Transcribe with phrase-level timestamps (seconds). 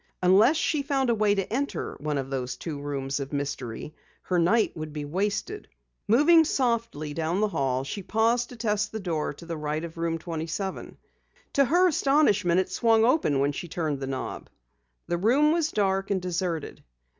[0.23, 3.93] Unless she found a way to enter one of those two rooms of mystery,
[4.23, 5.67] her night would be wasted.
[6.07, 9.97] Moving softly down the hall, she paused to test the door to the right of
[9.99, 10.97] Room 27.
[11.53, 14.49] To her astonishment, it swung open when she turned the knob.
[15.07, 16.83] The room was dark and deserted.